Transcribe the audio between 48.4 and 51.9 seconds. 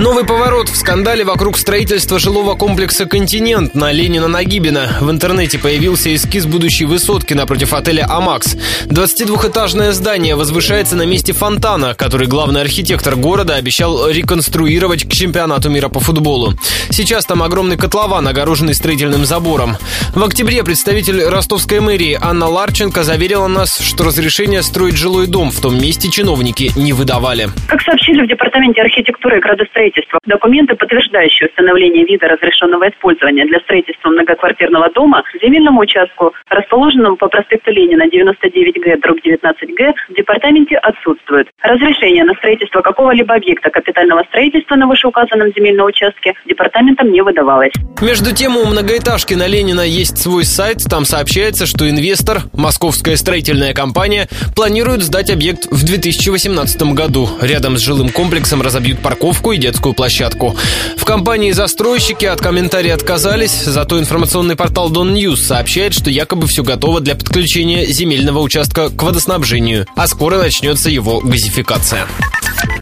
у многоэтажки на Ленина есть свой сайт. Там сообщается, что